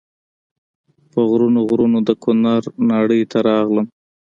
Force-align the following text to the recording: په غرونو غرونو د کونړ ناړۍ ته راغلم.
په 1.11 1.19
غرونو 1.29 1.59
غرونو 1.69 1.99
د 2.07 2.09
کونړ 2.23 2.51
ناړۍ 2.89 3.21
ته 3.31 3.37
راغلم. 3.47 3.85